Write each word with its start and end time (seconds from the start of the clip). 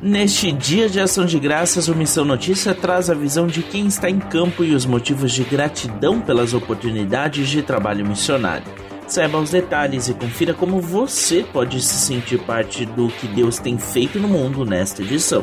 Neste 0.00 0.52
dia 0.52 0.88
de 0.88 1.00
ação 1.00 1.26
de 1.26 1.40
graças, 1.40 1.88
o 1.88 1.94
Missão 1.94 2.24
Notícia 2.24 2.72
traz 2.72 3.10
a 3.10 3.14
visão 3.14 3.48
de 3.48 3.64
quem 3.64 3.88
está 3.88 4.08
em 4.08 4.20
campo 4.20 4.62
e 4.62 4.72
os 4.72 4.86
motivos 4.86 5.32
de 5.32 5.42
gratidão 5.42 6.20
pelas 6.20 6.54
oportunidades 6.54 7.48
de 7.48 7.62
trabalho 7.62 8.06
missionário. 8.06 8.64
Saiba 9.08 9.38
os 9.38 9.50
detalhes 9.50 10.08
e 10.08 10.14
confira 10.14 10.54
como 10.54 10.80
você 10.80 11.44
pode 11.52 11.80
se 11.80 11.94
sentir 11.94 12.38
parte 12.38 12.86
do 12.86 13.08
que 13.08 13.26
Deus 13.26 13.58
tem 13.58 13.76
feito 13.76 14.20
no 14.20 14.28
mundo 14.28 14.64
nesta 14.64 15.02
edição. 15.02 15.42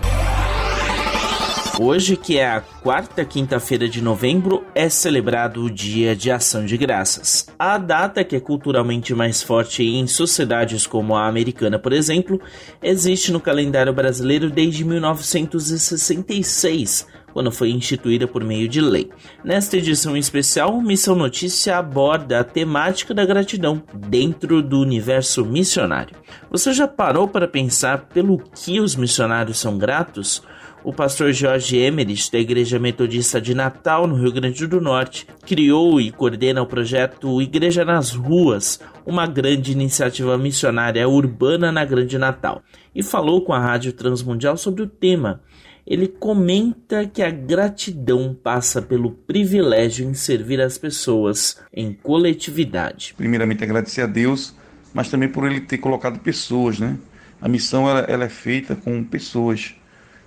Hoje, 1.77 2.15
que 2.15 2.37
é 2.37 2.47
a 2.47 2.61
quarta 2.61 3.25
quinta-feira 3.25 3.89
de 3.89 4.01
novembro, 4.01 4.63
é 4.73 4.87
celebrado 4.87 5.61
o 5.61 5.69
Dia 5.69 6.15
de 6.15 6.31
Ação 6.31 6.65
de 6.65 6.77
Graças. 6.77 7.49
A 7.59 7.77
data, 7.77 8.23
que 8.23 8.37
é 8.37 8.39
culturalmente 8.39 9.13
mais 9.13 9.43
forte 9.43 9.83
em 9.83 10.07
sociedades 10.07 10.87
como 10.87 11.15
a 11.15 11.27
americana, 11.27 11.77
por 11.77 11.91
exemplo, 11.91 12.39
existe 12.81 13.29
no 13.29 13.41
calendário 13.41 13.91
brasileiro 13.91 14.49
desde 14.49 14.85
1966, 14.85 17.07
quando 17.33 17.51
foi 17.51 17.71
instituída 17.71 18.25
por 18.25 18.41
meio 18.41 18.69
de 18.69 18.79
lei. 18.79 19.09
Nesta 19.43 19.75
edição 19.75 20.15
especial, 20.15 20.81
Missão 20.81 21.13
Notícia 21.13 21.77
aborda 21.77 22.39
a 22.39 22.43
temática 22.45 23.13
da 23.13 23.25
gratidão 23.25 23.83
dentro 23.93 24.63
do 24.63 24.79
universo 24.79 25.43
missionário. 25.43 26.15
Você 26.49 26.71
já 26.71 26.87
parou 26.87 27.27
para 27.27 27.49
pensar 27.49 28.05
pelo 28.05 28.37
que 28.37 28.79
os 28.79 28.95
missionários 28.95 29.59
são 29.59 29.77
gratos? 29.77 30.41
O 30.85 30.93
pastor 30.93 31.33
Jorge 31.33 31.77
Emerich, 31.77 32.31
da 32.31 32.37
Igreja 32.37 32.77
Metodista 32.77 33.41
de 33.41 33.55
Natal, 33.55 34.05
no 34.05 34.15
Rio 34.15 34.31
Grande 34.31 34.67
do 34.67 34.79
Norte, 34.79 35.25
criou 35.43 35.99
e 35.99 36.11
coordena 36.11 36.61
o 36.61 36.67
projeto 36.67 37.41
Igreja 37.41 37.83
nas 37.83 38.11
Ruas, 38.11 38.79
uma 39.03 39.25
grande 39.25 39.71
iniciativa 39.71 40.37
missionária 40.37 41.09
urbana 41.09 41.71
na 41.71 41.83
Grande 41.83 42.19
Natal, 42.19 42.61
e 42.93 43.01
falou 43.01 43.43
com 43.43 43.51
a 43.51 43.59
Rádio 43.59 43.93
Transmundial 43.93 44.57
sobre 44.57 44.83
o 44.83 44.87
tema. 44.87 45.41
Ele 45.87 46.07
comenta 46.07 47.03
que 47.07 47.23
a 47.23 47.31
gratidão 47.31 48.35
passa 48.35 48.79
pelo 48.79 49.09
privilégio 49.09 50.07
em 50.07 50.13
servir 50.13 50.61
as 50.61 50.77
pessoas 50.77 51.59
em 51.73 51.93
coletividade. 51.93 53.15
Primeiramente, 53.17 53.63
agradecer 53.63 54.01
a 54.01 54.07
Deus, 54.07 54.55
mas 54.93 55.09
também 55.09 55.29
por 55.29 55.49
ele 55.49 55.61
ter 55.61 55.79
colocado 55.79 56.19
pessoas, 56.19 56.77
né? 56.77 56.95
A 57.41 57.47
missão 57.47 57.89
ela, 57.89 58.01
ela 58.01 58.25
é 58.25 58.29
feita 58.29 58.75
com 58.75 59.03
pessoas 59.03 59.75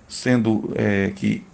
sendo 0.09 0.73
é, 0.75 1.11
que 1.15 1.45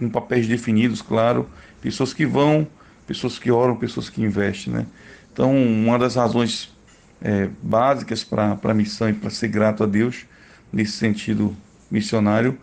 em 0.00 0.08
papéis 0.08 0.46
definidos, 0.46 1.02
claro, 1.02 1.50
pessoas 1.82 2.14
que 2.14 2.24
vão, 2.24 2.66
pessoas 3.06 3.38
que 3.38 3.50
oram, 3.50 3.76
pessoas 3.76 4.08
que 4.08 4.22
investem, 4.22 4.72
né? 4.72 4.86
Então, 5.32 5.54
uma 5.54 5.98
das 5.98 6.14
razões 6.14 6.72
é, 7.20 7.48
básicas 7.62 8.22
para 8.24 8.58
a 8.62 8.74
missão 8.74 9.08
e 9.08 9.12
para 9.12 9.30
ser 9.30 9.48
grato 9.48 9.82
a 9.82 9.86
Deus, 9.86 10.24
nesse 10.72 10.92
sentido 10.92 11.56
missionário, 11.90 12.56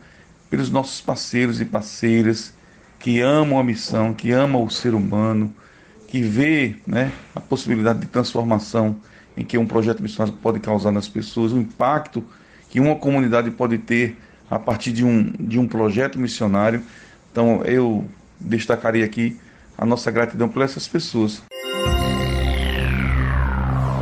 pelos 0.50 0.70
nossos 0.70 1.02
parceiros 1.02 1.60
e 1.60 1.66
parceiras 1.66 2.54
que 3.00 3.20
amam 3.20 3.60
a 3.60 3.64
missão, 3.64 4.14
que 4.14 4.32
amam 4.32 4.64
o 4.64 4.70
ser 4.70 4.94
humano, 4.94 5.54
que 6.08 6.22
vê 6.22 6.76
né, 6.88 7.12
a 7.34 7.42
possibilidade 7.42 8.00
de 8.00 8.08
transformação 8.08 8.96
em 9.36 9.44
que 9.44 9.58
um 9.58 9.66
projeto 9.66 10.02
missionário 10.02 10.38
pode 10.42 10.60
causar 10.60 10.92
nas 10.92 11.08
pessoas, 11.08 11.52
o 11.52 11.58
impacto 11.58 12.24
que 12.70 12.80
uma 12.80 12.96
comunidade 12.96 13.52
pode 13.52 13.78
ter 13.78 14.18
a 14.50 14.60
partir 14.60 14.92
de 14.92 15.04
um, 15.04 15.32
de 15.40 15.60
um 15.60 15.68
projeto 15.68 16.20
missionário. 16.20 16.84
Então 17.32 17.64
eu 17.64 18.06
destacaria 18.40 19.06
aqui 19.06 19.40
a 19.78 19.86
nossa 19.86 20.10
gratidão 20.12 20.48
por 20.48 20.62
essas 20.62 20.88
pessoas. 20.88 21.42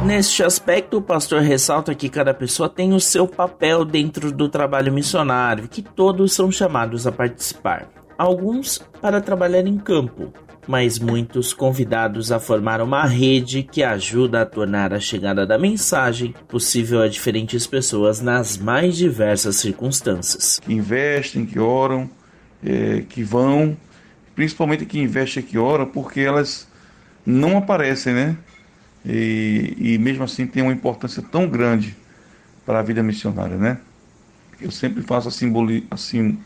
Neste 0.05 0.43
aspecto, 0.43 0.97
o 0.97 1.01
pastor 1.01 1.41
ressalta 1.41 1.95
que 1.95 2.09
cada 2.09 2.33
pessoa 2.33 2.67
tem 2.67 2.93
o 2.93 2.99
seu 2.99 3.25
papel 3.25 3.85
dentro 3.85 4.33
do 4.33 4.49
trabalho 4.49 4.91
missionário, 4.91 5.69
que 5.69 5.81
todos 5.81 6.33
são 6.33 6.51
chamados 6.51 7.07
a 7.07 7.11
participar. 7.11 7.87
Alguns 8.17 8.79
para 9.01 9.21
trabalhar 9.21 9.65
em 9.65 9.77
campo, 9.77 10.33
mas 10.67 10.99
muitos 10.99 11.53
convidados 11.53 12.31
a 12.31 12.39
formar 12.39 12.81
uma 12.81 13.05
rede 13.05 13.63
que 13.63 13.83
ajuda 13.83 14.41
a 14.41 14.45
tornar 14.45 14.93
a 14.93 14.99
chegada 14.99 15.45
da 15.45 15.57
mensagem 15.57 16.33
possível 16.47 17.01
a 17.01 17.07
diferentes 17.07 17.67
pessoas 17.67 18.21
nas 18.21 18.57
mais 18.57 18.95
diversas 18.95 19.57
circunstâncias. 19.57 20.59
Que 20.59 20.73
investem, 20.73 21.45
que 21.45 21.59
oram, 21.59 22.09
é, 22.63 23.03
que 23.07 23.23
vão, 23.23 23.77
principalmente 24.35 24.85
que 24.85 24.99
investem 24.99 25.43
e 25.43 25.45
que 25.45 25.57
oram, 25.57 25.85
porque 25.85 26.21
elas 26.21 26.67
não 27.25 27.57
aparecem, 27.57 28.13
né? 28.13 28.37
E, 29.05 29.75
e 29.77 29.97
mesmo 29.97 30.23
assim 30.23 30.47
tem 30.47 30.63
uma 30.63 30.71
importância 30.71 31.21
tão 31.21 31.47
grande 31.47 31.95
para 32.65 32.79
a 32.79 32.81
vida 32.81 33.03
missionária, 33.03 33.57
né? 33.57 33.77
Eu 34.61 34.71
sempre 34.71 35.03
faço 35.03 35.27
a 35.27 35.31
simboli, 35.31 35.85
assim, 35.91 36.39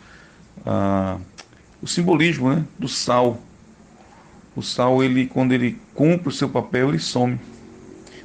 a, 0.65 1.17
o 1.81 1.87
simbolismo 1.87 2.49
né, 2.49 2.63
do 2.79 2.87
sal 2.87 3.39
o 4.57 4.61
sal, 4.63 5.03
ele, 5.03 5.27
quando 5.27 5.51
ele 5.51 5.77
cumpre 5.93 6.29
o 6.29 6.31
seu 6.31 6.49
papel, 6.49 6.89
ele 6.89 6.97
some. 6.97 7.39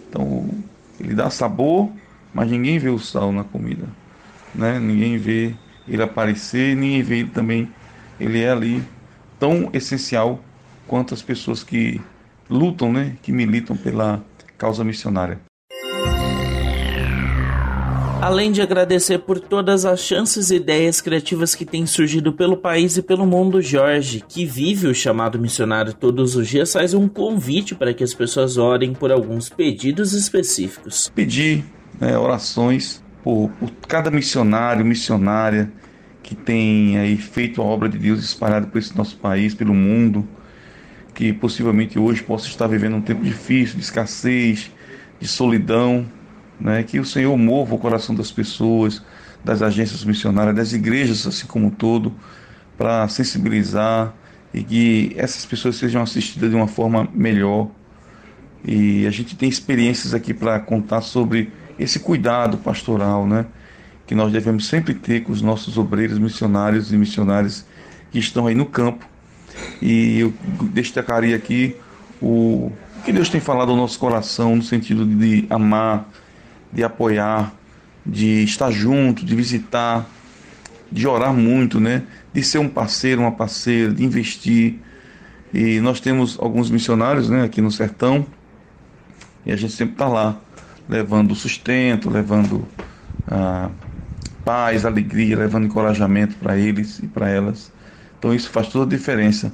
Então, 0.09 0.49
ele 0.99 1.15
dá 1.15 1.29
sabor, 1.29 1.93
mas 2.33 2.51
ninguém 2.51 2.79
vê 2.79 2.89
o 2.89 2.99
sal 2.99 3.31
na 3.31 3.45
comida. 3.45 3.87
Né? 4.55 4.79
Ninguém 4.79 5.19
vê 5.19 5.55
ele 5.87 6.03
aparecer, 6.03 6.75
ninguém 6.75 7.03
vê 7.03 7.19
ele 7.19 7.29
também. 7.29 7.69
Ele 8.19 8.41
é 8.41 8.51
ali 8.51 8.83
tão 9.39 9.69
essencial 9.75 10.43
quanto 10.87 11.13
as 11.13 11.21
pessoas 11.21 11.63
que 11.63 12.01
lutam, 12.49 12.91
né? 12.91 13.15
que 13.21 13.31
militam 13.31 13.77
pela 13.77 14.25
causa 14.57 14.83
missionária. 14.83 15.39
Além 18.23 18.53
de 18.53 18.63
agradecer 18.63 19.19
por 19.19 19.41
todas 19.41 19.85
as 19.85 19.99
chances 19.99 20.53
e 20.53 20.55
ideias 20.55 21.01
criativas 21.01 21.57
que 21.57 21.65
têm 21.65 21.85
surgido 21.87 22.33
pelo 22.33 22.57
país 22.57 22.97
e 22.97 23.03
pelo 23.03 23.27
mundo, 23.27 23.61
Jorge, 23.61 24.23
que 24.29 24.47
vive 24.47 24.87
o 24.87 24.95
chamado 24.95 25.41
missionário 25.41 25.93
todos 25.93 26.37
os 26.37 26.47
dias, 26.47 26.73
faz 26.73 26.95
um 26.95 27.09
convite 27.09 27.75
para 27.75 27.93
que 27.93 28.05
as 28.05 28.15
pessoas 28.15 28.57
orem 28.59 28.95
por 28.95 29.11
alguns 29.11 29.49
pedidos 29.49 30.13
específicos. 30.13 31.11
Pedir 31.13 31.65
né, 32.01 32.17
orações 32.17 33.03
por, 33.25 33.51
por 33.59 33.73
cada 33.89 34.09
missionário, 34.09 34.85
missionária 34.85 35.69
que 36.23 36.37
tem 36.37 36.97
aí 36.99 37.17
feito 37.17 37.61
a 37.61 37.65
obra 37.65 37.89
de 37.89 37.99
Deus 37.99 38.21
espalhada 38.21 38.69
por 38.69 38.79
esse 38.79 38.97
nosso 38.97 39.17
país, 39.17 39.53
pelo 39.53 39.75
mundo, 39.75 40.25
que 41.13 41.33
possivelmente 41.33 41.99
hoje 41.99 42.23
possa 42.23 42.47
estar 42.47 42.69
vivendo 42.69 42.95
um 42.95 43.03
tempo 43.03 43.25
difícil, 43.25 43.75
de 43.75 43.83
escassez, 43.83 44.71
de 45.19 45.27
solidão, 45.27 46.07
né, 46.63 46.83
que 46.85 47.01
o 47.01 47.05
Senhor 47.05 47.37
mova 47.37 47.75
o 47.75 47.79
coração 47.79 48.15
das 48.15 48.31
pessoas, 48.31 49.03
das 49.45 49.63
agências 49.63 50.05
missionárias, 50.05 50.55
das 50.55 50.73
igrejas 50.73 51.27
assim 51.27 51.47
como 51.47 51.67
um 51.67 51.71
todo, 51.71 52.15
para 52.79 53.09
sensibilizar 53.09 54.15
e 54.55 54.63
que 54.63 55.13
essas 55.17 55.45
pessoas 55.45 55.77
sejam 55.77 56.03
assistidas 56.03 56.51
de 56.51 56.57
uma 56.57 56.69
forma 56.69 57.09
melhor. 57.13 57.69
E 58.65 59.05
a 59.07 59.11
gente 59.11 59.35
tem 59.35 59.49
experiências 59.49 60.15
aqui 60.15 60.33
para 60.33 60.61
contar 60.61 61.01
sobre 61.01 61.51
esse 61.79 61.99
cuidado 61.99 62.59
pastoral, 62.59 63.27
né, 63.27 63.47
que 64.07 64.15
nós 64.15 64.31
devemos 64.33 64.69
sempre 64.69 64.95
ter 64.95 65.25
com 65.25 65.33
os 65.33 65.43
nossos 65.43 65.77
obreiros 65.77 66.19
missionários 66.19 66.93
e 66.93 66.97
missionárias 66.97 67.67
que 68.13 68.21
estão 68.21 68.47
aí 68.47 68.55
no 68.55 68.67
campo. 68.67 69.05
E 69.81 70.21
eu 70.21 70.33
destacaria 70.73 71.35
aqui 71.35 71.75
o 72.21 72.71
que 73.05 73.13
Deus 73.13 73.29
tem 73.29 73.41
falado 73.41 73.71
ao 73.71 73.77
nosso 73.77 73.99
coração 73.99 74.55
no 74.55 74.63
sentido 74.63 75.05
de 75.05 75.45
amar, 75.51 76.09
de 76.73 76.83
apoiar, 76.83 77.53
de 78.05 78.43
estar 78.43 78.71
junto, 78.71 79.25
de 79.25 79.35
visitar, 79.37 80.07
de 80.91 81.07
orar 81.07 81.33
muito, 81.33 81.79
né? 81.79 82.03
De 82.33 82.43
ser 82.43 82.59
um 82.59 82.69
parceiro, 82.69 83.21
uma 83.21 83.33
parceira, 83.33 83.93
de 83.93 84.05
investir. 84.05 84.79
E 85.53 85.81
nós 85.81 86.01
temos 86.01 86.39
alguns 86.41 86.71
missionários, 86.71 87.29
né, 87.29 87.45
aqui 87.45 87.61
no 87.61 87.71
sertão, 87.71 88.27
e 89.45 89.53
a 89.53 89.57
gente 89.57 89.73
sempre 89.75 89.95
está 89.95 90.09
lá, 90.09 90.41
levando 90.89 91.35
sustento, 91.35 92.09
levando 92.09 92.67
ah, 93.29 93.71
paz, 94.45 94.87
alegria, 94.87 95.37
levando 95.37 95.67
encorajamento 95.67 96.37
para 96.37 96.57
eles 96.57 97.01
e 97.01 97.07
para 97.07 97.29
elas. 97.29 97.71
Então 98.19 98.35
isso 98.35 98.49
faz 98.51 98.69
toda 98.69 98.87
a 98.87 98.89
diferença. 98.97 99.53